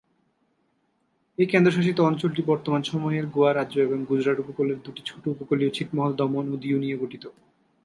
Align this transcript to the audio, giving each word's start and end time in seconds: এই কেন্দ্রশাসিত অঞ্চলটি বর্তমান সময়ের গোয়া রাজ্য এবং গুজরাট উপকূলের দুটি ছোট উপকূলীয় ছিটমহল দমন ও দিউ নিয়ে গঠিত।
এই 1.37 1.47
কেন্দ্রশাসিত 1.47 1.97
অঞ্চলটি 2.01 2.41
বর্তমান 2.45 2.81
সময়ের 2.83 3.25
গোয়া 3.27 3.51
রাজ্য 3.51 3.75
এবং 3.79 3.99
গুজরাট 4.09 4.37
উপকূলের 4.39 4.79
দুটি 4.85 5.01
ছোট 5.05 5.23
উপকূলীয় 5.27 5.71
ছিটমহল 5.73 6.11
দমন 6.19 6.45
ও 6.53 6.55
দিউ 6.63 6.77
নিয়ে 6.79 6.99
গঠিত। 7.01 7.23